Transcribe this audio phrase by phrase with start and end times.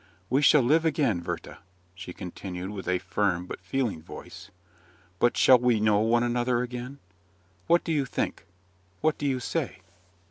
[0.31, 1.59] We shall live again, Werther!"
[1.93, 4.49] she continued, with a firm but feeling voice;
[5.19, 6.97] "but shall we know one another again
[7.67, 8.47] what do you think?
[9.01, 9.81] what do you say?"